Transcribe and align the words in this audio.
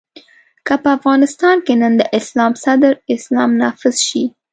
که 0.65 0.73
په 0.83 0.89
افغانستان 0.97 1.57
کې 1.65 1.73
نن 1.81 1.93
د 1.97 2.01
اسلام 2.19 2.53
صدر 2.63 2.93
اسلام 3.15 3.51
نافذ 3.61 3.95
شي. 4.07 4.23